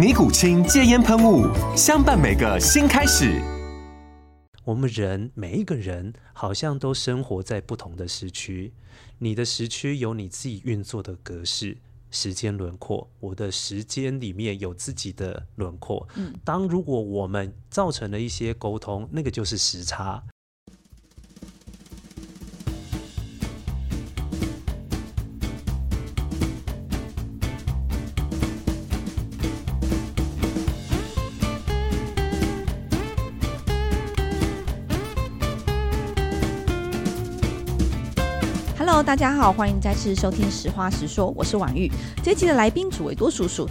[0.00, 1.44] 尼古清戒烟喷雾，
[1.76, 3.38] 相伴每个新开始。
[4.64, 8.72] 我们人每一个人好像都生活在不同的时区，
[9.18, 11.76] 你的时区有你自己运作的格式、
[12.10, 16.08] 时间轮廓，我的时间里面有自己的轮廓。
[16.16, 20.24] 嗯，当如果我们造成了一些沟通，那个就是时差。
[39.10, 41.90] 大家好，欢迎再次收听《实话实说》，我是婉玉。
[42.22, 43.68] 这期的来宾主为多叔叔。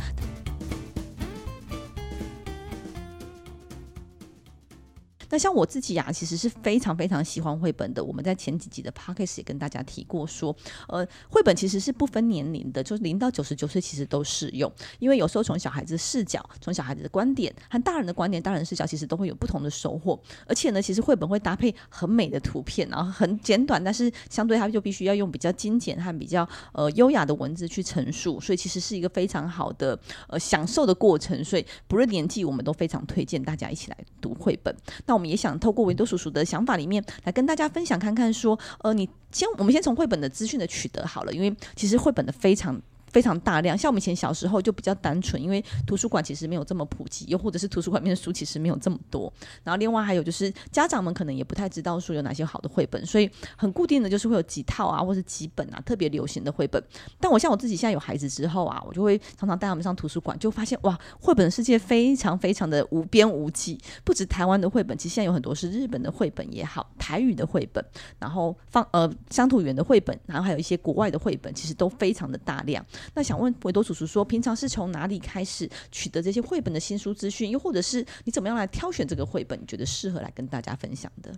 [5.29, 8.03] 那像我自己啊，其实是非常非常喜欢绘本的。
[8.03, 10.55] 我们在前几集的 podcast 也跟大家提过说，
[10.87, 14.71] 呃，绘本其实是不分年龄的，就是零到九十九岁其实都适用。
[14.99, 20.19] 因为有时候从小孩子的视角，从小孩子的观点和大人的观点、大人视角，其实都会有不同的收获。
[20.47, 29.97] 而且呢，其实绘本会搭配很美的图片，然后很简短，但是相对它就必须要用比较精简和比较呃优雅的文字去陈述，所以其实是一个非常好的
[30.27, 31.43] 呃享受的过程。
[31.43, 34.75] 所以不论年纪，我们都非常推荐大家一起来读绘本。
[35.05, 42.81] 那我们也想透过维多叔叔的想法里面来跟大家分享看看，说，呃，你先，我们先从绘本的资讯的取得好了，因为其实绘本的非常。
[43.11, 49.31] 非常大量，像我们以前小时候就比较单纯，因为图书馆其实没有这么普及，又或者是图书馆里面的书其实没有这么多。
[49.63, 56.83] 然后另外还有就是家长们可能也不太知道说有哪些好的绘本，所以很固定的就是会有几套啊，或是几本啊特别流行的绘本。
[57.19, 63.79] 但我像我自己现在有孩子之后啊，我就会常常带他们上图书馆，就发现哇，绘本世界非常非常的无边无际。
[64.03, 67.83] 不止台湾的绘本，其实现在有很多是日本的绘本也好，台语的绘本，
[68.19, 72.85] 然后放呃乡土语言的绘本，然后还有一些国外的绘本，其实都非常的大量。
[73.13, 77.49] 那想问维多叔叔说，平常是从哪里开始取得这些绘本的新书资讯？
[77.49, 79.59] 又或者是你怎么样来挑选这个绘本？
[79.59, 81.33] 你觉得适合来跟大家分享的？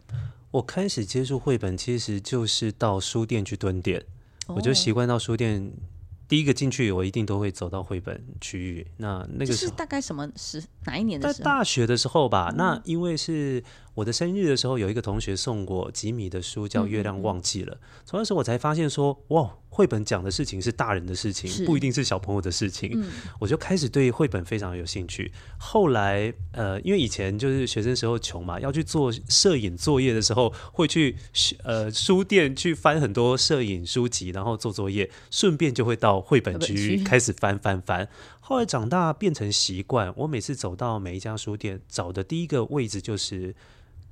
[0.52, 4.00] 我开始接触绘本，其实就是到书店去蹲点，
[4.48, 5.72] 哦、我就习惯到书店。
[6.28, 8.88] 第一个进去，我一定都会走到绘本区域。
[8.96, 11.38] 那那个是大概什么时哪一年的时候？
[11.40, 12.48] 在大学的时候吧。
[12.52, 13.62] 嗯、那因为是
[13.94, 17.76] 我的生日的时候，有一个同学送我吉米的书，叫《月亮忘记了》。
[18.06, 22.92] 从、嗯、那时候我才发现说，哇，绘本讲的事情是大人的事情，不一定是小朋友的事情。
[22.96, 25.32] 嗯、我就开始对绘本非常有兴趣。
[25.58, 31.18] 后来，呃，因为以前就是学生时候穷嘛，要去做摄影作业的时候，会去
[31.64, 36.22] 呃书店去翻很多摄影书籍，然后做作业，顺便就会到。
[36.22, 38.08] 绘本区开始翻翻翻，
[38.40, 40.14] 后来长大变成习惯。
[40.16, 43.54] 我每次走到每一家书店，找的第一个位置就是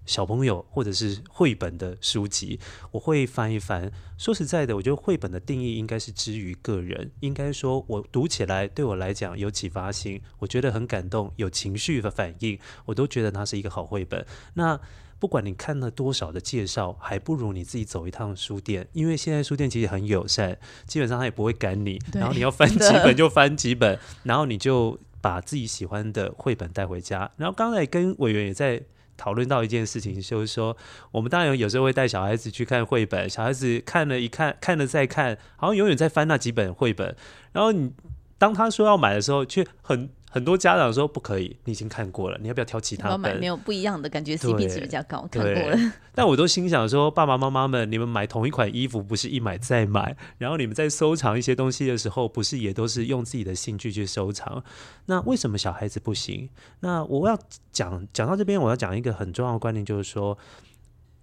[0.10, 2.60] 小朋友或者是绘本的书籍，
[2.90, 3.92] 我会翻一翻。
[4.18, 14.26] 说实在的，我觉得绘本的定义应该是之于个人，应该说我读起来对我来讲有启发性，我觉得很感动，有情绪的反应，我都觉得它是一个好绘本。
[14.56, 14.80] 那
[15.20, 27.30] 不管你看了多少的介绍，还不如你自己走一趟书店，因为现在书店其实很友善，基本上他也不会赶你，然后你要翻几本就翻几本，然后你就把自己喜欢的绘本带回家。
[27.38, 28.82] 然后刚才跟委员也在
[29.20, 30.76] 讨论到一件事情，就是说
[31.12, 37.16] 我们当然有时候会带小孩子去看绘本，小孩子看了一看，看了再看，好像永远在翻那几本绘本，
[37.52, 37.92] 然后你
[38.38, 40.10] 当他说要买的时候，却很。
[40.32, 43.20] 很多家长说不可以，你已经看过了，你要不要挑其他本？
[43.20, 45.78] 买没有不一样的感觉，CP 值比较高，看过了。
[46.14, 54.64] 但我都心想说，爸爸妈妈们，你们买同一款衣服不是一买再买，然后你们在收藏一些东西的时候，不是也都是用自己的兴趣去收藏？
[55.08, 56.48] 那为什么小孩子不行？
[56.82, 57.36] 那我要
[57.72, 60.38] 讲讲到这边，我要讲一个很重要的观念，就是说，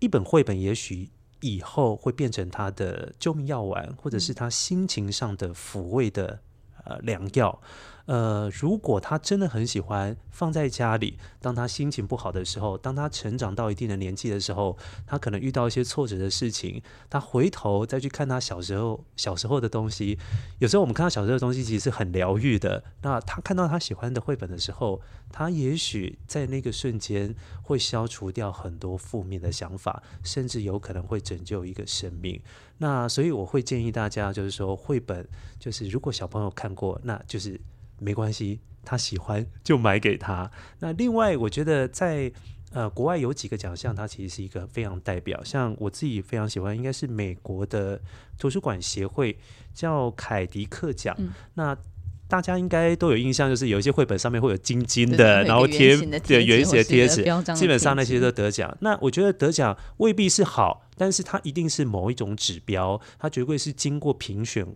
[0.01, 1.09] 一本绘本也许
[1.43, 6.41] 以后会变成他的救命药丸，或者是他心情上的抚慰的
[6.85, 7.61] 呃良药。
[8.07, 16.81] 呃，如果他真的很喜欢放在家里，当他心情不好的时候，当他成长到一定的年纪的时候，他可能遇到一些挫折的事情，
[17.11, 20.17] 他回头再去看他小时候小时候的东西，
[20.61, 22.85] 有时候我们看到小时候的东西其实是很疗愈的。
[23.03, 25.01] 那他看到他喜欢的绘本的时候，
[25.33, 32.41] 他也许在那个瞬间会消除掉很多负面的想法，甚至有可能会拯救一个生命。
[32.79, 35.27] 那所以我会建议大家，就是说绘本，
[35.59, 37.61] 就是如果小朋友看过，那就是。
[37.99, 40.51] 没关系，他喜欢就买给他。
[40.81, 42.31] 那另外，我觉得在
[42.73, 45.43] 呃国外有几个奖项，它其实是一个非常代表。
[45.43, 48.01] 像我自己非常喜欢，应该是美国的
[48.39, 49.37] 图书馆协会
[49.73, 51.15] 叫凯迪克奖。
[51.19, 51.77] 嗯、那
[52.29, 58.77] 大家应该都有印象，就是有一些绘本上面会有金金的，然后贴对圆形的贴纸，基本上那些都得奖。
[58.81, 64.67] 那我觉得得奖未必是好，但是它一定是某一种指标，它绝对是经过评选。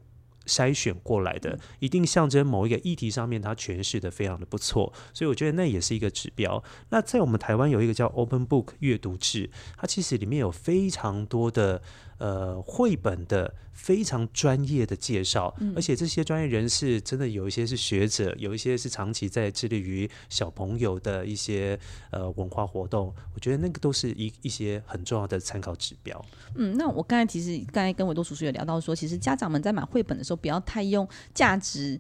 [0.51, 6.63] 筛选过来的，一定象征某一个议题上面，它诠释的非常的不错，所以我觉得那也是一个指标。
[6.89, 9.49] 那在我们台湾有一个叫 Open Book 阅读制，
[9.79, 11.81] 它其实里面有非常多的。
[12.21, 21.81] 呃，绘本的非常专业的介绍，嗯、而且这些专业人士真的有一些是学者，有一些是长期在致力于小朋友的一些
[22.11, 23.11] 呃文化活动。
[23.35, 26.23] 我觉得那个都是一一些很重要的参考指标。
[26.57, 31.99] 嗯，那我刚才其实刚才跟维多叔叔有聊到说，其实家长们在买绘本的时候，不要太用价值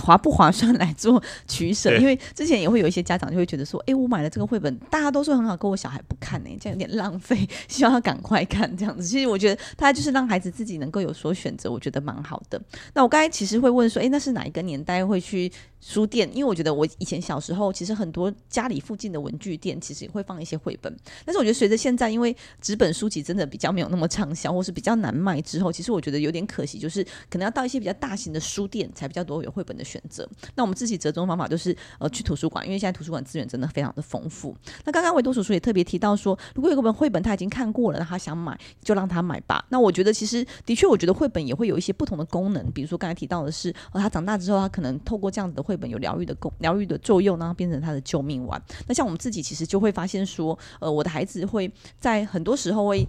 [0.00, 9.02] 划不划算来做取舍，因为之前也会有一些家长就会觉得说，哎，我买了这个绘本，大家都说很好，可我小孩不看呢，这样有点浪费，希望他赶快看这样子。
[9.02, 9.55] 其实我觉得。
[9.76, 12.60] 他就是让孩子自己能够有所选择，我觉得蛮好的。
[12.94, 15.50] 那我刚才其实会问说，诶，那是哪一个年代会去
[15.80, 16.28] 书店？
[16.32, 20.94] 因为我觉得我以前小时候，其实很多家里附近的文具店其实也会放一些绘本。
[21.24, 30.28] 但是我觉得随着现在，因为纸本书籍真的比较没有那么畅销，或是比较难卖之后，其实我觉得有点可惜，就是可能要到一些比较大型的书店才比较多有绘本的选择。
[30.54, 34.56] 那我们自己折中方法就是呃去图书馆，因为现在图书馆资源真的非常的丰富。
[34.84, 39.64] 那刚刚维多叔叔也特别提到说，如果有个本绘本他已经看过了，那他想买就让他买吧。
[39.68, 42.70] 那我觉得其实的确，我觉得绘本也会有一些不同的功能。
[42.72, 48.60] 比如说刚才提到的是，哦，他长大之后，他可能透过这样子的绘本有疗愈的功、疗愈的作用，然后变成他的救命丸。
[48.86, 53.06] 那像我们自己其实就会发现说，呃，我的孩子会在很多时候会。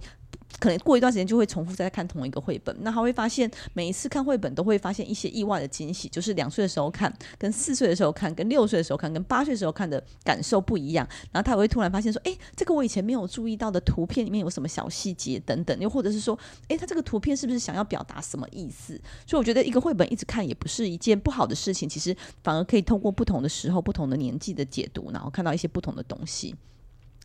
[0.60, 11.06] 可能过一段时间就会重复再看同一个绘本，那他会发现每一次看绘本都会发现一些意外的惊喜，就是两岁的时候看，跟四岁的时候看，跟六岁的时候看，跟八岁的时候看的感受不一样。
[11.30, 16.36] 然后他也会突然发现说，哎，这个我以前没有注意到的图片里面有什么小细节等等，又或者是说，
[16.66, 19.00] 哎，他这个图片是不是想要表达什么意思？
[19.26, 26.56] 所以我觉得一个绘本一直看也不是一件不好的事情，其实反而可以通过不同的时候、不同的年纪的解读，然后看到一些不同的东西。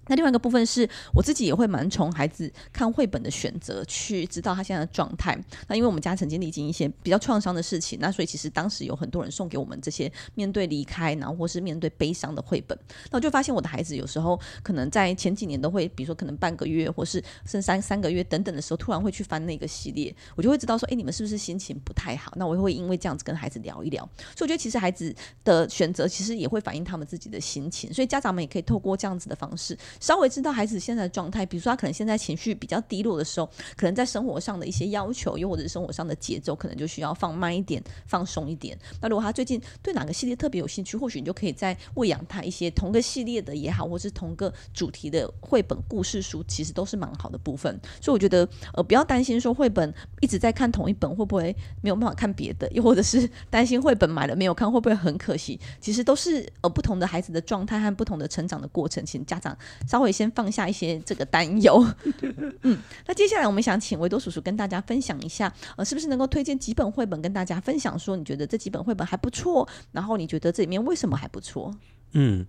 [0.07, 5.37] 那另外一个部分是我自己也会蛮从孩子看绘本的选择去知道他现在的状态。
[5.67, 12.77] 那因为我们家曾经历经一些比较创伤的事情，那所以其实当时有很多人送给我们这些面对离开，然后或是面对悲伤的绘本。
[13.11, 22.33] 那我就发现我的孩子有时候可能在前几年都会，比如说可能半个月或是甚至三三个月等等的时候，突然会去翻那个系列，我就会知道说，哎，你们是不是心情不太好？
[22.35, 24.03] 那我会因为这样子跟孩子聊一聊。
[24.35, 25.13] 所以我觉得其实孩子
[25.43, 29.77] 的选择其实也会反映他们自己的心情，所以家长们也可以透过这样子的方式。
[29.99, 38.77] 稍微知道孩子现在的状态，比如说他可能现在情绪比较低落的时候，可能在生活上的一些要求，又或者是生活上的节奏，可能就需要放慢一点，放松一点。
[39.01, 47.79] 那如果他最近对哪个系列特别有兴趣，或许你就可以再喂养他一些同个系列的也好，或是同个主题的绘本故事书，其实都是蛮好的部分。
[48.01, 55.59] 所以我觉得，呃，不要担心说绘本一直在看同一本会不会没有办法看别的，又或者是担心绘本买了没有看会不会很可惜。
[55.79, 60.33] 其实都是呃不同的孩子的状态和不同的成长的过程，请家长稍微先。
[60.35, 61.85] 放下一些这个担忧，
[62.63, 71.71] 嗯，那接下来我们想请维多叔叔跟大家分享一下，呃，是不是能够推荐几本绘本跟大家分享，说你觉得这几本绘本还不错，然后你觉得这里面为什么还不错？
[72.13, 72.45] 嗯。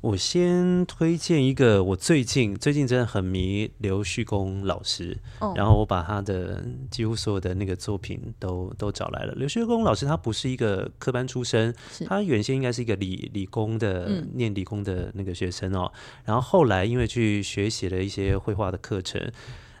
[0.00, 5.58] 我先推荐一个，我最近最近真的很迷刘旭公老师，oh.
[5.58, 9.34] 然后我把他的几乎所有的那个作品都都找来了。
[9.34, 11.74] 刘旭公老师他不是一个科班出身，
[12.06, 15.90] 他原先应该是一个理理工的，嗯、念理工的那个学生哦，
[16.24, 19.20] 然后后来因为去学习了一些绘画的课程。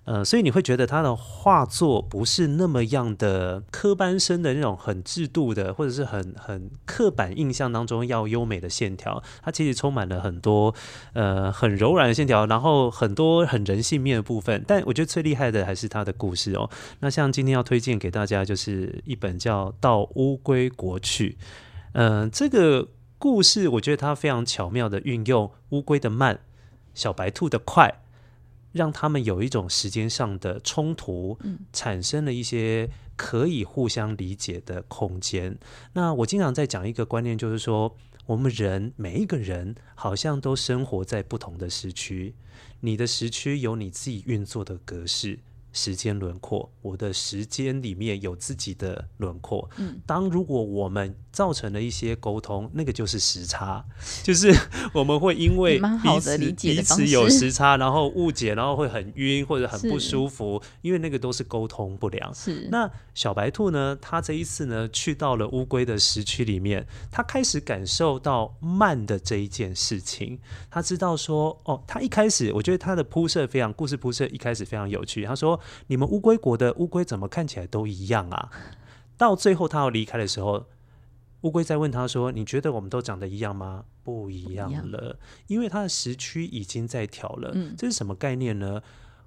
[0.08, 10.74] 呃，所以你会觉得他的画作不是那么样的科班生的那种很制度的，或者是很很刻板印象当中要优美的线条，它其实充满了很多
[11.12, 14.64] 呃很柔软的线条，然后很多很人性面的部分。
[14.66, 16.70] 但我觉得最厉害的还是他的故事哦。
[17.00, 21.32] 那像今天要推荐给大家就是一本叫《到乌龟国去》，
[21.92, 22.88] 呃，这个
[23.18, 26.38] 故事我觉得它非常巧妙的运用乌龟的慢，
[26.94, 28.00] 小白兔的快。
[28.78, 35.58] 让他们有一种时间上的冲突，嗯，产生了一些可以互相理解的空间。
[35.94, 42.34] 那我经常在讲一个观念，就是说，我们人每一个人好像都生活在不同的时区，
[42.80, 45.40] 你的时区有你自己运作的格式。
[45.72, 49.68] 时间轮廓，我的时间里面有自己的轮廓。
[49.76, 53.84] 嗯，当如果我们造成了一些沟通，那个就是时差，
[54.24, 54.52] 就是
[54.92, 62.34] 我们会因为彼此彼此有时差，然后误解，然后会很晕或者很不舒服，因为那个都是沟通不良。
[62.34, 62.68] 是。
[62.70, 63.96] 那小白兔呢？
[64.00, 70.40] 它这一次呢，去到了乌龟的时区里面，它开始感受到慢的这一件事情。
[70.70, 75.24] 它知道说，哦，它一开始我觉得它的铺设非常，故事铺设一开始非常有趣。
[75.24, 75.57] 他说。
[75.88, 78.50] 你们乌龟国的乌龟怎么看起来都一样啊？
[79.16, 80.66] 到最后他要离开的时候，
[81.42, 87.54] 乌龟在问他说：“你觉得我们都长得一样吗？”不一样了，因为它的时区已经在调了。
[87.76, 88.82] 这是什么概念呢？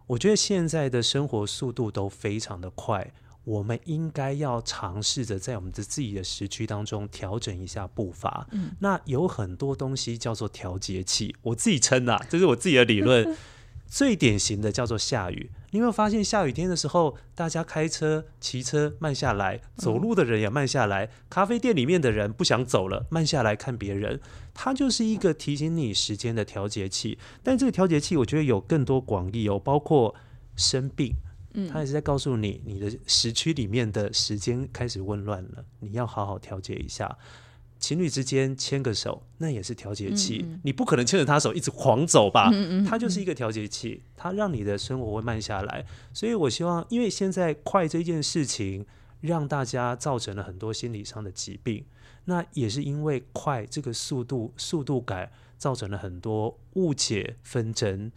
[0.08, 8.48] 我觉得现在的生活速度都非常的快，我们应该要尝试着在我们的自己的时区当中调整一下步伐。
[8.52, 13.38] 嗯那有很多东西叫做调节器，我自己称啊，这是我自己的理论。
[13.86, 15.52] 最典型的叫做下雨。
[15.72, 24.20] 你有没有发现下雨天的时候，大家开车、骑车慢下来，走路的人也慢下来，咖啡店里面的人不想走了，慢下来看别人，
[24.54, 27.18] 它就是一个提醒你时间的调节器。
[27.42, 30.14] 但这个调节器，我觉得有更多广义哦，包括
[30.58, 31.14] 生病，
[31.72, 37.18] 它也是在告诉你，你的时区里面的时间开始紊乱了，你要好好调节一下。
[37.82, 40.46] 情侣之间牵个手，那也是调节器。
[40.46, 42.50] 嗯嗯，你不可能牵着他手一直狂走吧？
[42.54, 45.84] 嗯嗯嗯，它就是一个调节器，它让你的生活会慢下来。
[46.14, 48.86] 所以我希望，因为现在快这件事情，
[49.20, 51.84] 让大家造成了很多心理上的疾病。
[52.26, 58.12] 那也是因为快这个速度、速度感，造成了很多误解纷争。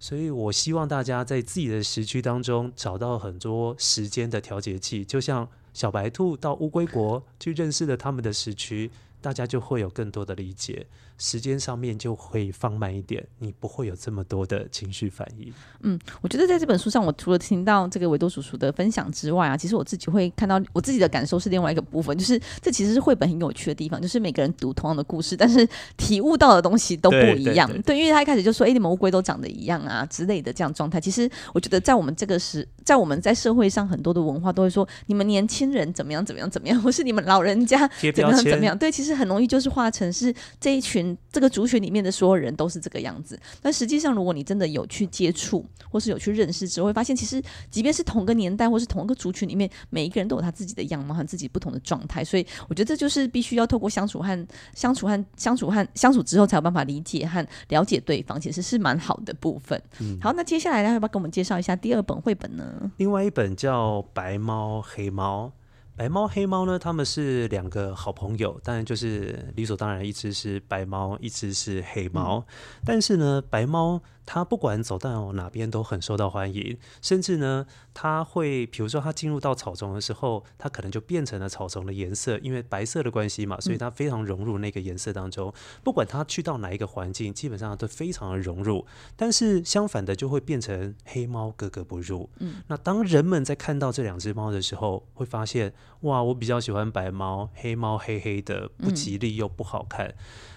[0.00, 5.48] 所以我希望大家在自己的时区当中找到很多时间的调节器，就像。
[5.76, 8.90] 小白兔到乌龟国去认识了他们的时区，
[9.20, 10.86] 大家就会有更多的理解。
[11.18, 15.52] 时间上面就会放慢一点，你不会有这么多的情绪反应。
[15.80, 27.66] 嗯，我觉得在这本书上，我除了听到这个维多叔叔的分享之外啊，其实我自己会看到我自己的感受是另外一个部分，就是这其实是绘本很有趣的地方，就是每个人读同样的故事，但是体悟到的东西都不一样。
[27.68, 31.00] 对，对，对，对，因为他一开始就说：“哎，你们乌龟都长得一样啊”之类的这样状态。
[31.00, 41.05] 其实我觉得在我们这个时，在我们在社会上很多的文化都会说：“你们年轻人怎么样怎么样怎么样，或是你们老人家怎么样怎么样。”对，其实很容易就是化成是这一群。
[41.30, 52.24] 这个族群里面的所有人都是这个样子，但实际上，如果你真的有去接触，或是有去认识之后，会发现，其实即便是同个年代，或是同一个族群里面，每一个人都有他自己的样貌和自己不同的状态。
[52.24, 59.80] 所以，我觉得这就是必须要透过相处和相处和相处和相处之后，才有办法理解和了解对方，其实是蛮好的部分。
[60.00, 62.90] 嗯，好，那接下来要不要给我们介绍一下第二本绘本呢？
[62.96, 65.52] 另外一本叫《白猫黑猫》。
[65.96, 66.78] 白猫黑猫呢？
[66.78, 72.44] 他们是两个好朋友，当然就是理所当然，一只是白猫，一只是黑猫。
[72.46, 72.82] 嗯。
[72.84, 74.00] 但是呢，白猫。
[74.26, 77.64] 他不管走到哪边都很受到欢迎，甚至呢，
[77.94, 85.54] 他会比如说他进入到草丛的时候，他可能就变成了草丛的颜色，因为白色的关系嘛，所以他非常融入那个颜色当中。
[85.84, 88.84] 不管他去到哪一个环境，基本上都非常的融入。
[89.14, 92.28] 但是相反的，就会变成黑猫格格不入。
[92.40, 100.14] 嗯，那当人们在看到这两只猫的时候，会发现哇，我比较喜欢白猫，黑猫黑黑的，不吉利又不好看。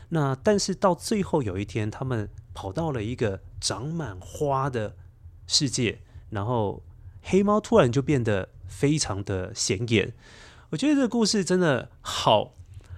[0.10, 2.28] 那但是到最后有一天，他们
[2.60, 4.98] 跑到了一个长满花的
[5.48, 6.00] 世界，
[6.30, 6.84] 然后
[7.22, 10.14] 黑猫突然就变得非常的显眼。
[10.72, 12.56] 我觉得这个故事真的好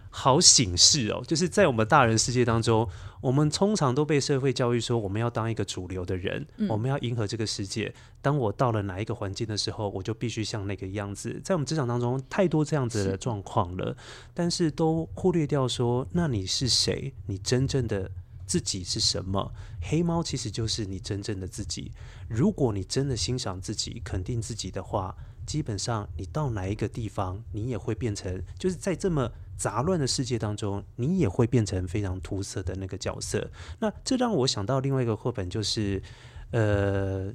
[0.10, 2.89] 好醒世哦，就是在我们大人世界当中。
[3.22, 7.94] 我们通常都被社会教育说，我们要当一个主流的人，嗯，我们要迎合这个世界。
[8.20, 11.39] 当我到了哪一个环境的时候，我就必须像那个样子。
[11.46, 13.96] 在我们职场当中，太多这样子的状况了，
[14.34, 17.13] 但是都忽略掉说，那你是谁？
[17.27, 18.10] 你真正的
[18.51, 19.53] 自己是什么？
[19.81, 21.93] 黑猫其实就是你真正的自己。
[22.27, 25.15] 如果你真的欣赏自己、肯定自己的话，
[25.46, 29.31] 基本上你到哪一个地方，你也会变成，就是在这么。
[29.58, 33.48] 杂乱的世界当中，你也会变成非常出色的那个角色。
[33.79, 36.01] 那这让我想到另外一个绘本，就是
[36.50, 37.31] 呃，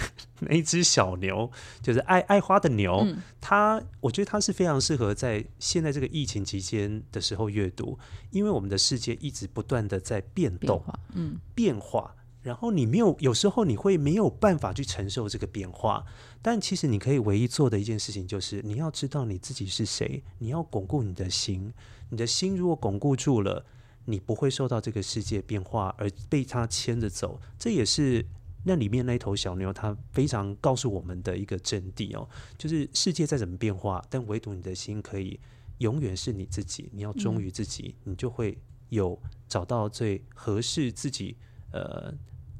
[0.40, 3.02] 那一只小牛，就是爱爱花的牛。
[3.06, 7.98] 嗯、它，我觉得它是非常适合在现在这个疫情期间的时候阅读，
[8.30, 12.14] 因为我们的世界一直不断的在变动，变，嗯，变化。
[12.42, 16.04] 然后你没有，有时候你会没有办法去承受这个变化，
[16.42, 21.72] 但其实你可以唯一做的一件事情就是，你要知道你自己是谁，你要巩固你的心。
[22.10, 23.64] 你的心如果巩固住了，
[24.06, 27.40] 你不会受到这个世界变化而被它牵着走。
[27.56, 28.26] 这也是
[28.64, 35.38] 那里面那一头小牛，它非常告诉我们的一个真谛哦，就是世界再怎么变化，但唯独你的心可以
[35.78, 36.88] 永远是你自己。
[36.92, 38.56] 你要忠于自己，嗯、你就会
[38.90, 41.36] 有找到最合适自己
[41.72, 42.14] 呃。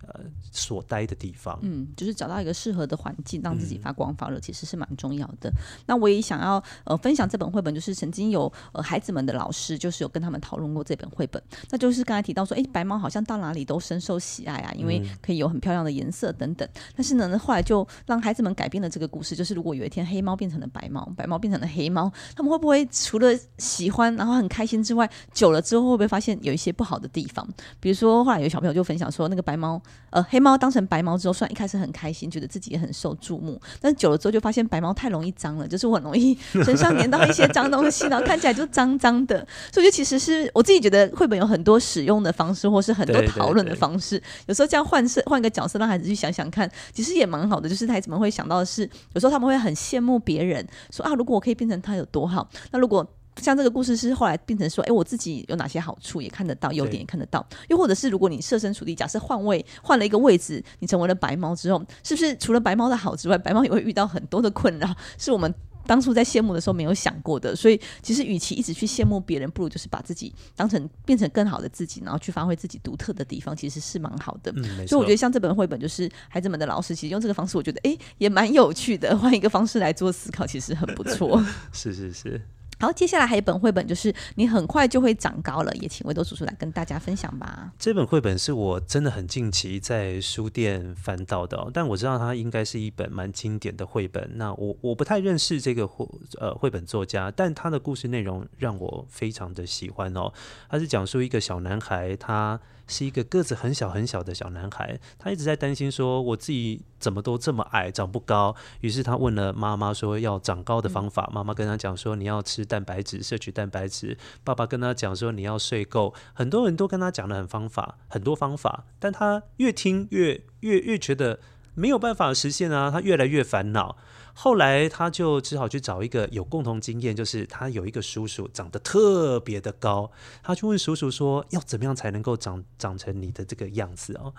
[0.08, 5.48] 呃，所待的地方，嗯，就是找到一个适合的环境，让自己发光发热，其实是蛮重要的。
[5.50, 5.54] 嗯、
[5.86, 11.40] 那我也想要呃分享这本绘本，就是曾经有呃孩子们的老师，就是有跟他们讨论过这本绘本。
[11.70, 16.68] 那就是刚才提到说，哎，白猫好像到哪里都深受喜爱啊，因为可以有很漂亮的颜色等等。
[16.74, 23.28] 嗯、但是呢，后来就让孩子们改变了这个故事，就是如果有一天黑猫变成了白猫，白猫变成了黑猫，他们会不会除了
[23.58, 27.48] 喜欢然后很开心之外，久了之后会不会发现有一些不好的地方？
[27.78, 29.80] 比如说后来有小朋友就分享说，那个白猫。
[30.10, 39.46] 呃，黑猫当成白猫之后，虽然一开始很开心，觉得自己也很受注目，但是久了之后就发现白猫太容易脏了，就是我很容易 身上粘到一些脏东西，然后看起来就脏脏的。
[39.72, 44.22] 所以，就其实是我自己觉得绘本有很多使用的方式，或是很多讨论的方式。
[44.44, 47.66] 有时候这样换色换一个角色，让孩子去想想看，其实也蛮好的。
[47.66, 48.82] 就是孩子们会想到的是，
[49.14, 52.46] 有时候他们会很羡慕别人，说啊，如果我可以变成他有多好。
[52.70, 57.44] 那如果像这个故事是后来变成说，哎，我自己有哪些好处也看得到，优点也看得到。
[57.68, 65.52] 又或者是如果你设身处地，假设换位换了一个位置，你成为了白猫之后，是不是除了白猫的好之外，白猫也会遇到很多的困扰，是我们
[65.86, 67.56] 当初在羡慕的时候没有想过的。
[67.56, 74.52] 所以其实与其一直去羡慕别人，不如就是把自己当成变成更好的自己，然后去发挥自己独特的地方，其实是蛮好的。
[74.56, 79.16] 嗯，所以我觉得像这本绘本，就是孩子们的老师其实用这个方式，我觉得哎也蛮有趣的。
[79.18, 81.42] 换一个方式来做思考，其实很不错。
[81.72, 82.40] 是 是是。
[82.82, 87.72] 好，接下来还有一本绘本，就是你很快就会长高了，也请维多叔叔来跟大家分享吧。
[87.78, 94.28] 这本绘本是我真的很近期在书店翻到的，但我知道它应该是一本蛮经典的绘本。
[94.34, 96.04] 那我我不太认识这个绘
[96.40, 100.32] 呃绘本作家，但他的故事内容让我非常的喜欢哦。
[100.68, 102.58] 他是讲述一个小男孩，他。
[102.92, 108.54] 是一个个子很小很小的小男孩，他一直在担心说，我自己怎么都这么矮，长不高。
[108.82, 114.18] 于是他问了妈妈说要长高的方法，妈妈跟他讲说，你要吃蛋白质，摄取蛋白质。
[114.44, 116.12] 爸爸跟他讲说，你要睡够。
[116.34, 121.40] 很多人都跟他讲了很方法，很多方法，但他越听越越越觉得
[121.74, 123.96] 没有办法实现啊，他越来越烦恼。
[124.34, 130.10] 后来他就只好去找一个有共同经验，就是他有一个叔叔长得特别的高，
[130.42, 134.32] 他去问叔叔说：“要怎么样才能够长长成你的这个样子哦？”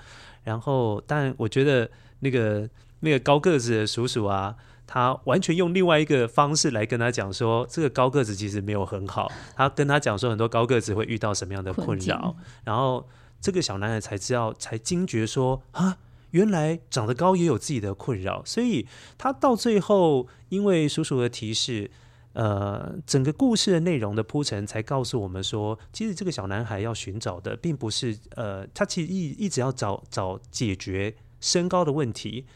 [0.43, 1.89] 然后，但我觉得
[2.19, 2.69] 那个
[3.01, 4.55] 那个高个子的叔叔啊，
[4.87, 9.31] 他完全用另外一个方式来跟他讲说，这个高个子其实没有很好。
[9.55, 13.07] 他跟他讲说，很多高个子会遇到什么样的困扰，然后
[13.39, 15.97] 这个小男孩才知道，才惊觉说啊。
[16.33, 18.87] 原来长得高也有自己的困扰，所以
[19.19, 21.91] 他到最后，因为叔叔的提示，
[22.33, 32.47] 呃，整个故事的内容的铺陈，才告诉我们说，其实这个小男孩要寻找的，并不是呃，他其实一一直要找找解决身高的问题，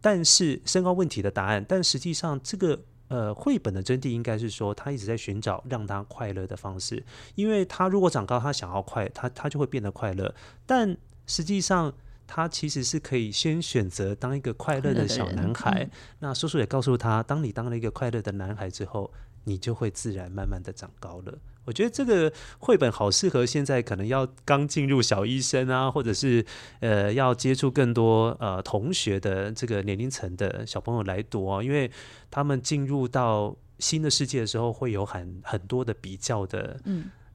[0.00, 7.04] 但是身高问题的答案，但实际上这个呃绘本的真谛应该是说，他一直在寻找让他快乐的方式，
[7.34, 11.92] 因为他如果长高，他想要快，他他就会变得快乐，但实际上。
[12.32, 15.82] 他其实是可以先选择当一个快乐的小男孩。
[15.82, 15.90] 嗯、
[16.20, 19.12] 那叔叔也告诉他，当你当了一个快乐的男孩之后，
[19.42, 21.36] 你就会自然慢慢的长高了。
[21.64, 26.44] 我觉得这个绘本好适合现在可能要刚进入小医生啊，或者是
[26.78, 31.90] 呃要接触更多呃同学的这个年龄层的小朋友来读啊，因为
[32.30, 36.80] 他们进入到新的世界的时候，会有很很多的比较的。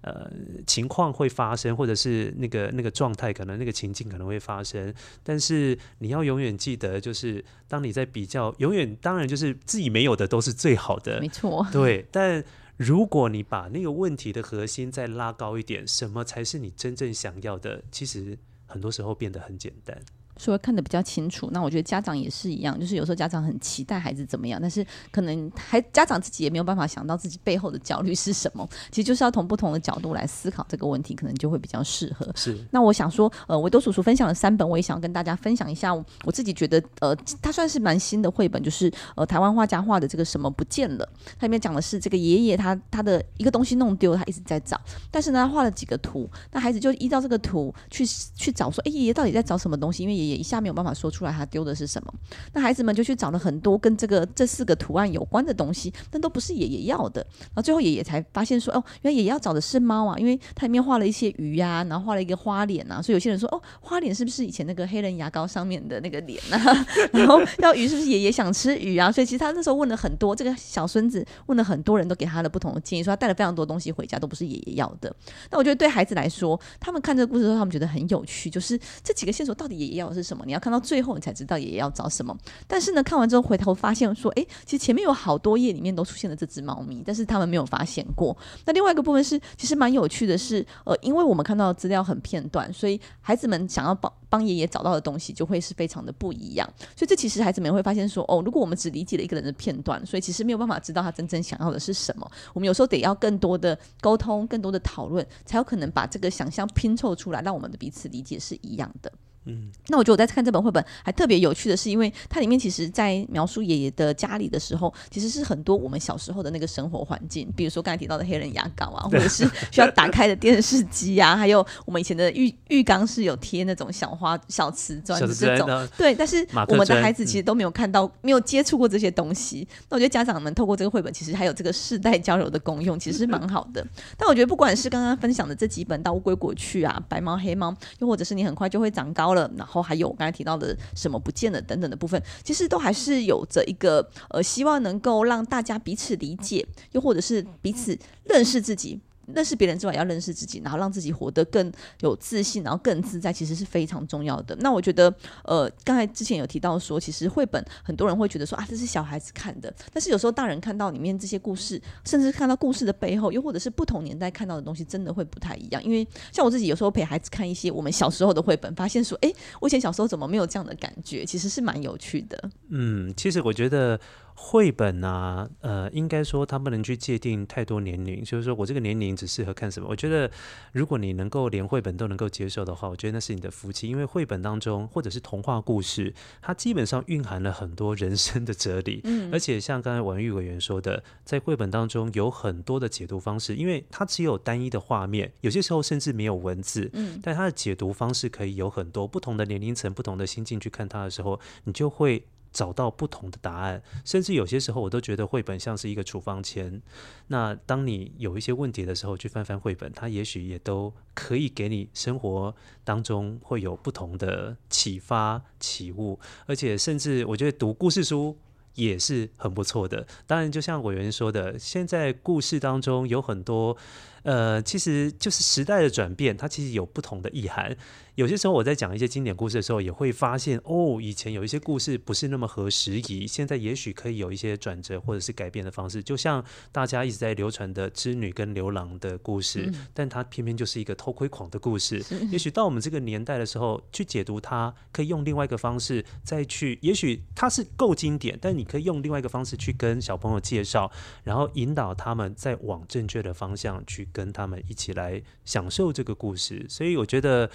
[0.05, 0.15] 嗯。
[0.15, 0.31] 呃，
[0.67, 4.93] 情况会发生，或者是那个那个状态，可能那个情境可能会发生。
[5.23, 11.65] 但是你要永远记得，就是当你在比较，永远当然就是自己没有的都是最好的，没错。
[11.73, 12.43] 对，但
[12.77, 17.81] 如果你把那个问题的核心再拉高一点，什么才是你真正想要的？
[17.89, 18.37] 其实
[18.67, 19.99] 很多时候变得很简单。
[20.37, 28.67] 说看得比较清楚，那我觉得家长也是一样，就是有时候家长很期待孩子怎么样，但是可能还家长自己也没有办法想到自己背后的焦虑是什么。
[28.91, 32.29] 其实就是要从不同的角度来思考这个问题，可能就会比较适合。
[32.35, 32.57] 是。
[32.71, 35.93] 那我想说，呃，维多叔叔分享了三本，我也想跟大家分享一下。
[36.23, 41.07] 我自己觉得，呃，它算是蛮新的绘本，就是呃台湾画家画的这个什么不见了。
[41.39, 50.03] 它里面讲的是这个爷爷他他的一个东西弄丢了，他一直在找，但是呢，他画了几个图，那孩子就依照这个图去去找，说，哎，爷爷到底在找什么东西？
[50.03, 52.13] 因为爷也一下没有办法说出来他丢的是什么，
[52.53, 57.25] 那孩子们就去找了很多跟这个这四个图案有关的东西，但都不是爷爷要的。
[57.39, 66.85] 然后最后爷爷才发现说，哦，原来爷爷要找的是猫啊，因为它里面画了一些鱼呀、然后画了一个花脸啊，所以有些人说，哦，花脸是不是以前那个黑人牙膏上面的那个脸啊？
[67.11, 69.11] 然后要鱼是不是爷爷想吃鱼啊？
[69.11, 75.13] 所以其实他那时候问了很多，这个小孙子问了很多人都给他的不同的建议，说他带了非常多东西回家都不是爷爷要的。
[75.51, 82.35] 那我觉得对孩子来说，他们看这个故事的时候，他们觉得很有趣，就是这几个线索到底爷爷要是什么，你要看到最后你才知道爷爷要找什么。
[82.67, 88.35] 但是呢，看完之后回头发现说，哎，其实前面有好多页里面都出现了这只猫咪，但是他们没有发现过。
[88.65, 96.67] 那另外一个部分是，其实蛮有趣的是，呃，因为我们看到的资料很片段，所以孩子们想要帮帮爷爷找到的东西就会是非常的不一样。
[96.95, 102.29] 所以这其实孩子们会发现说，哦，如果我们只理解了一个人的片段，所以其实没有办法知道他真正想要的是什么。
[102.53, 109.11] 我们有时候得要更多的沟通，更多的讨论，才有可能把这个想象拼凑出来，让我们的彼此理解是一样的。
[109.45, 126.15] 嗯，那我觉得我在看这本绘本还特别有趣的是，因为它里面其实，在描述爷爷的家里的时候，其实是很多我们小时候的那个生活环境，比如说刚才提到的黑人牙膏啊，或者是 需要打开的电视机啊，还有我们以前的浴浴缸是有贴那种小花小瓷砖的这种，对。
[126.15, 129.67] 但是我们的孩子其实都没有看到，没有接触过这些东西。
[129.89, 133.85] 那我觉得家长们透过这个绘本，其实还有这个世代交流的功用，其实是蛮好的。
[134.17, 148.99] 但我觉得不管是刚刚分享的这几本《到乌龟国去》啊，《白猫黑猫》，又或者是你很快就会长高了，然后还有我刚才提到的什么不见了等等的部分，其实都还是有着一个呃，希望能够让大家彼此理解，又或者是彼此认识自己。
[149.33, 154.55] 认识别人之外，要认识自己，然后让自己活得更有自信，然后更自在，其实是非常重要的。
[154.59, 165.83] 那我觉得，呃，刚才之前有提到说，其实绘本很多人会觉得说啊，这是小孩子看的，但是有时候大人看到里面这些故事，甚至看到故事的背后，又或者是不同年代看到的东西，真的会不太一样。
[165.83, 171.25] 因为像我自己有时候陪孩子看一些我们小时候的绘本，发现说，哎，我以前小时候怎么没有这样的感觉？
[171.25, 172.49] 其实是蛮有趣的。
[172.69, 173.99] 嗯，其实我觉得。
[174.37, 179.87] 绘本啊，呃，应该说它不能去界定太多年龄，就是说我这个年龄只适合看什么。
[179.89, 180.29] 我觉得，
[180.73, 183.87] 如果你能够连绘本都能够接受的话，我觉得那是你的福气。
[183.87, 188.99] 因为绘本当中或者是童话故事，它基本上蕴含了很多人生的哲理。
[189.05, 196.89] 嗯，而且像刚才王玉委员说的，在绘本当中有很多的解读方式，因为它只有单一的画面，有些时候甚至没有文字。
[196.93, 202.25] 嗯，但它的解读方式可以有很多不同的年龄层、不同的心境去看它的时候，你就会。
[202.55, 206.81] 找到不同的答案，甚至有些时候我都觉得绘本像是一个处方签。
[207.27, 216.17] 那当你有一些问题的时候，去翻翻绘本，它也许也都可以给你生活当中会有不同的启发、启悟。
[216.45, 218.37] 而且，甚至我觉得读故事书
[218.75, 220.07] 也是很不错的。
[220.25, 223.75] 当然，就像委员说的，现在故事当中有很多，
[224.23, 227.75] 呃，其实就是时代的转变，它其实有不同的意涵。
[228.15, 236.01] 有些时候我在讲一些经典故事的时候，也会发现哦，以前有一些故事不是那么合时宜，现在也许可以有一些转折或者是改变的方式。
[236.01, 242.01] 就像大家一直在流传的织女跟牛郎的故事，嗯、但它偏偏就是一个偷窥狂的故事。
[242.31, 246.79] 也许到我们这个年代的时候去解读它，可以用另外一个方式再去。
[246.81, 250.89] 也许它是够经典，但你可以用另外一个方式去跟小朋友介绍，
[251.25, 256.65] 然后引导他们再往正确的方向去跟他们一起来享受这个故事。
[256.69, 257.51] 所以我觉得。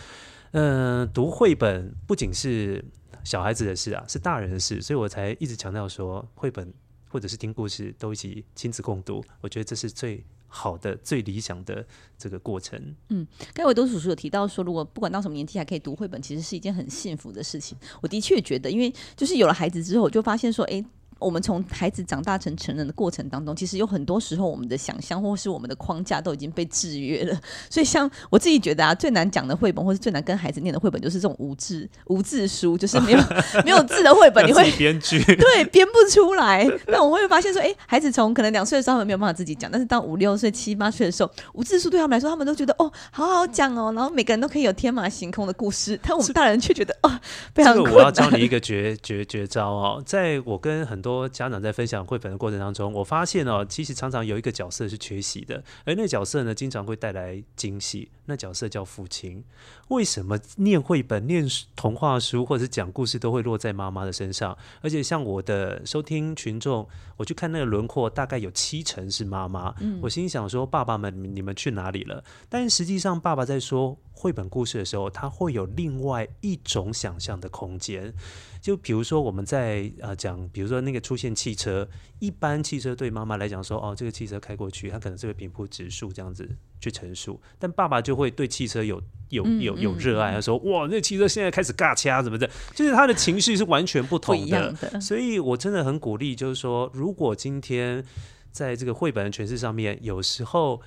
[0.53, 2.85] 嗯，读绘本不仅是
[3.23, 6.73] 小孩子的事啊，是大人的事，所以我才一直强调说，绘本
[7.09, 11.87] 或者是听故事都一起亲子共读，我觉得这是最好的、最理想的
[12.19, 12.97] 这个过程。
[13.11, 17.79] 嗯，刚才维多叔叔有提到说，如果不管到什么年纪还可以读绘本，其实是一件很幸福的事情。
[18.03, 20.85] 我的确觉得，因为就是有了孩子之后，我就发现说，哎。
[21.21, 27.39] 我们从孩子长大成成人的过程当中，其实有很多时候，我们的想象或是我们的框架都已经被制约了。
[27.71, 33.19] 所以，像我自己觉得啊，最难讲的绘本，或是最难跟孩子念的绘本，就是这种无字无字书，就是没有
[33.65, 36.67] 没有字的绘本，你会编剧 对编不出来。
[36.87, 47.11] 那我会发现说，哎，孩子从可能两岁的时候，他们没有办法自己讲，但是到五六岁、七八岁的时候，无字书对他们来说，他们都觉得哦，好好讲哦，然后每个人都可以有天马行空的故事，但我们大人却觉得哦，
[47.55, 47.91] 非常困难。
[47.91, 58.11] 这个我要教你一个绝绝绝招哦，在我跟很多家长在分享绘本的过程当中，我发现哦，其实常常有一个角色是缺席的，而那角色呢，经常会带来惊喜。
[58.27, 59.45] 那角色叫父亲。
[59.91, 64.57] 为什么念绘本、念童话书或者是讲故事都会落在妈妈的身上？
[64.81, 69.75] 而且像我的收听群众，我去看那个轮廓，大概有七成是妈妈。
[69.81, 78.15] 嗯，我心想说：“爸爸们，你们去哪里了？”但实际上，爸爸在说绘本故事的时候，他会有另外一种想象的空间。
[78.61, 81.89] 就比如说，我们在啊讲，比如说那个出现汽车，
[82.21, 86.49] 一般汽车对妈妈来讲说，哦，这个汽车开过去，它可能是个平铺直述这样子
[86.81, 94.73] 去陈述，但爸爸就会对汽车有有有有热爱，他说，哇，那汽车现在开始嘎掐什么的，就是他的情绪是完全不同的。
[94.73, 98.05] 的所以我真的很鼓励，就是说，如果今天
[98.51, 100.81] 在这个绘本的诠释上面，有时候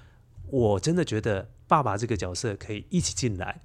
[0.47, 1.49] 我真的觉得。
[1.65, 3.59] 爸爸这个角色可以一起进来，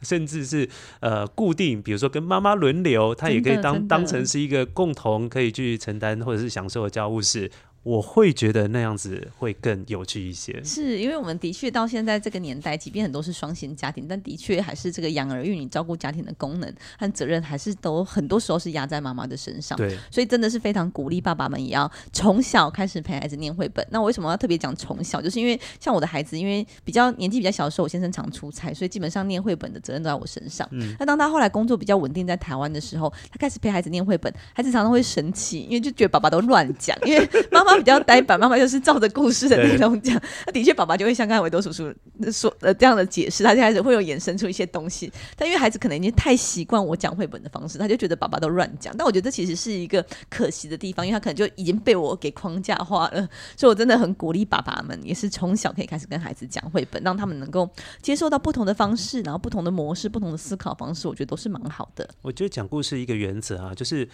[0.00, 0.66] 甚至是
[1.00, 7.50] 呃固定，比如说跟妈妈轮流，他也可以当当成是一个共同可以去承担或者是享受的家务事。
[7.82, 10.62] 我会觉得那样子会更有趣一些。
[10.62, 19.78] 是因为我们的确到现在这个年代，即便很多是双薪家庭，但的确还是这个养儿育女、照顾家庭的功能和责任，还是都很多时候是压在妈妈的身上。
[19.78, 23.86] 对，所以真的是非常鼓励爸爸们也要从小开始陪孩子念绘本。
[23.90, 25.22] 那我为什么要特别讲从小？
[25.22, 30.68] 就是因为像我的孩子，因为比较年纪比较小的时候，我先生常出差，所以基本上念绘本的责任都在我身上。
[30.72, 40.20] 嗯，那当他后来工作比较稳定在台湾的时候，他开始陪孩子念绘本，孩子常常会生气，因为就觉得爸爸都乱讲，因为妈妈比较呆板， 妈妈就是照着故事的内容讲。
[40.46, 41.92] 那的确，爸爸就会像刚才维多叔叔
[42.32, 45.12] 说呃这样的解释，他就开始会有衍生出一些东西。
[45.36, 48.94] 但因为孩子可能已经太习惯我讲绘本的方式，他就觉得爸爸都乱讲。
[48.96, 53.28] 但我觉得这其实是一个可惜的地方，因为他可能就已经被我给框架化了。
[53.56, 57.68] 所以我真的很鼓励爸爸们，也是从小可以开始跟孩子讲绘本，让他们能够
[58.02, 62.08] 接受到不同的方式，然后不同的模式、不同的思考方式，我觉得都是蛮好的。
[62.22, 64.08] 我觉得讲故事一个原则啊，就是。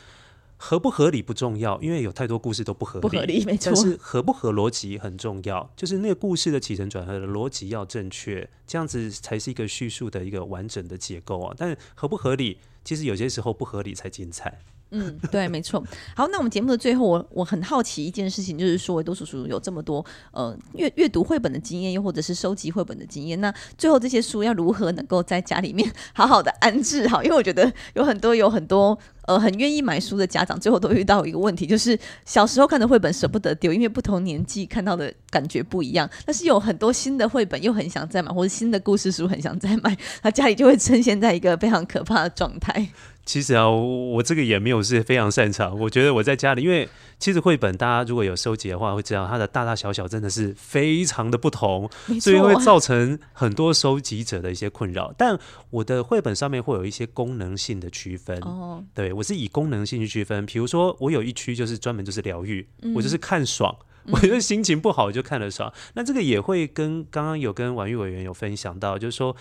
[0.56, 3.02] 合不合理不重要，因为有太多故事都不合理。
[3.02, 3.72] 不合理，没错。
[3.72, 11.54] 但是合不合逻辑很重要，就是那个故事的起承转合的逻辑要正确，这样子才是一个叙述的一个完整的结构啊。
[11.56, 14.60] 但合不合理，其实有些时候不合理才精彩。
[14.90, 15.82] 嗯，对，没错。
[16.14, 27.22] 好，那我们节目的最后，我我很好奇一件事情，就是说，维多叔叔有这么多呃阅阅读绘本的经验，又或者是收集绘本的经验，那最后这些书要如何能够在家里面 好好的安置好？
[27.24, 28.96] 因为我觉得有很多有很多
[29.26, 36.08] 呃很愿意买书的家长，最后都遇到一个问题，就是小时候看的绘本舍不得丢，因为不同年纪看到的感觉不一样。
[36.24, 42.88] 但是有很多新的绘本又很想再买，或者新的故事书很想再买，他家里就会呈现在一个非常可怕的状态。
[43.26, 45.76] 其实啊，我这个也没有是非常擅长。
[45.80, 55.12] 我觉得我在家里，因为其实绘本大家如果有收集的话，会知道它的大大小小真的是非常的不同，所以会造成很多收集者的一些困扰。
[55.18, 55.36] 但
[55.70, 58.38] 我的绘本上面会有一些功能性的区分。
[58.42, 60.46] 哦，对，我是以功能性去区分。
[60.46, 63.76] 比如说，我有一区就是专门就是疗愈，我就是看爽，
[64.12, 65.72] 我觉得心情不好就看得爽。
[65.94, 69.34] 那这个也会跟刚刚有跟婉玉委员有分享到，就是说。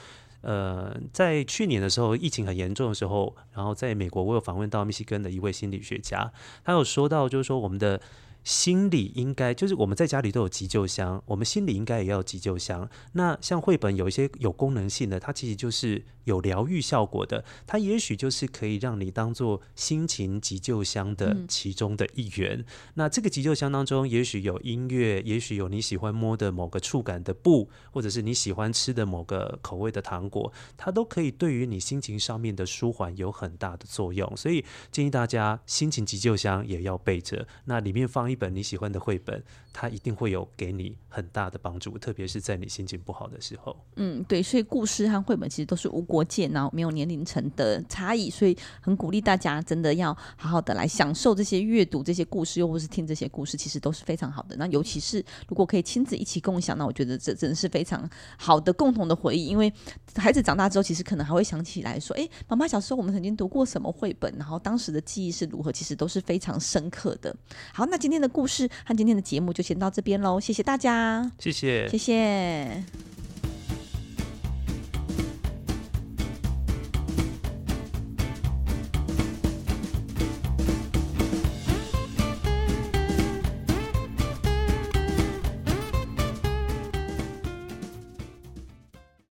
[0.45, 6.31] 呃，在去年的时候，疫情很严重的时候，然后在美国，我有访问到密西根的一位心理学家，
[6.63, 7.99] 他有说到，就是说我们的。
[8.45, 12.87] 心里应该就是我们在家里都有急救箱，我们心里应该也要急救箱。
[13.13, 22.59] 那像绘本有一些有功能性的，它其实就是有疗愈效果的，它也许就是可以让你当做心情急救箱的其中的一员。
[22.59, 34.31] 嗯、那这个急救箱当中，也许有音乐，也许有你喜欢摸的某个触感的布，或者是你喜欢吃的某个口味的糖果，它都可以对于你心情上面的舒缓有很大的作用。
[34.37, 38.34] 所以建议大家心情急救箱也要备着，那里面放一。
[38.35, 43.75] 本你喜欢的绘本，它一定会有给你很大的帮助，特别是在你心情不好的时候。
[43.95, 54.55] 嗯，对，所以故事和绘本其实都是无国界，然后没有年龄层的差异，所以很鼓励大家真的要好好的来享受这些阅读这些故事，又或是听这些故事，其实都是非常好的。
[54.57, 59.71] 那尤其是如果可以亲子一起共享，那我觉得这真的是非常好的共同的回忆，因为
[60.15, 67.35] 孩子长大之后，其实可能还会想起来说：“哎，妈妈小时候我们曾经读过什么绘本，然后当时的记忆是如何？”其实都是非常深刻的。
[67.73, 73.14] 好，那今天的的故事和今天的节目就先到这边喽，谢谢大家，谢谢，谢谢。